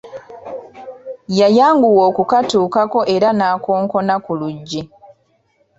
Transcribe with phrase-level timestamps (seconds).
[1.39, 4.81] Yayanguwa okukatukako era n'akonkona ku luggi.